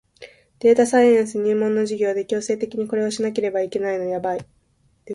[0.57, 4.43] データサイエンス入門の授業で強制的にこれをしなければいけないのやばい